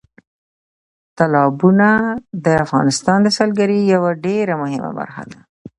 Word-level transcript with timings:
تالابونه 1.17 1.89
د 2.45 2.47
افغانستان 2.65 3.17
د 3.23 3.27
سیلګرۍ 3.37 3.79
یوه 3.93 4.11
ډېره 4.25 4.53
مهمه 4.63 4.91
برخه 4.99 5.23
ده. 5.31 5.39